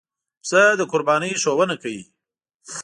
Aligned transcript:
پسه 0.41 0.61
د 0.79 0.81
قربانۍ 0.91 1.31
ښوونه 1.41 1.75
کوي. 1.83 2.03